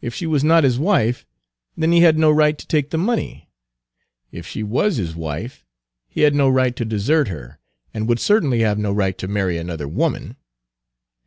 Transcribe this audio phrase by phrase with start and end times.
[0.00, 1.26] If she was not his wife,
[1.76, 3.50] then he had no right to take the money;
[4.32, 5.66] if she was his wife,
[6.08, 7.58] he had no right to desert her,
[7.92, 10.36] and would certainly have no right to marry another woman.